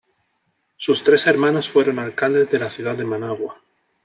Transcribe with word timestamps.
Sus 0.77 1.03
tres 1.03 1.27
hermanos 1.27 1.69
fueron 1.69 1.99
alcaldes 1.99 2.49
de 2.49 2.57
la 2.57 2.71
ciudad 2.71 2.95
de 2.97 3.05
Managua. 3.05 3.61